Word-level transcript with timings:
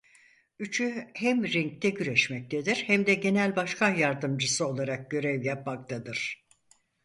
Üçü 0.59 1.07
hem 1.13 1.45
ringde 1.47 1.89
güreşmektedir 1.89 2.75
hem 2.75 3.05
de 3.05 3.13
genel 3.13 3.55
başkan 3.55 3.95
yardımcısı 3.95 4.67
olarak 4.67 5.11
görev 5.11 5.43
yapmaktadır. 5.43 6.45